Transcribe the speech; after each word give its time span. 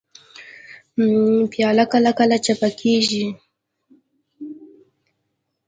پیاله 1.51 1.85
کله 1.91 2.11
کله 2.19 2.37
چپه 2.45 2.69
کېږي. 2.79 3.25